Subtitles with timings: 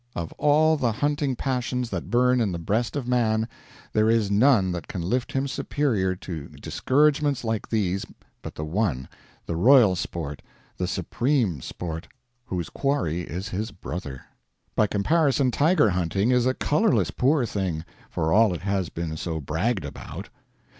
[0.15, 3.47] Of all the hunting passions that burn in the breast of man,
[3.93, 8.03] there is none that can lift him superior to discouragements like these
[8.41, 9.07] but the one
[9.45, 10.41] the royal sport,
[10.77, 12.07] the supreme sport,
[12.45, 14.23] whose quarry is his brother.
[14.75, 19.39] By comparison, tiger hunting is a colorless poor thing, for all it has been so
[19.39, 20.29] bragged about.